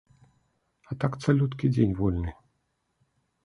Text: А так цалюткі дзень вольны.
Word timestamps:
А 0.89 0.97
так 1.03 1.19
цалюткі 1.23 1.71
дзень 1.77 1.95
вольны. 2.03 2.37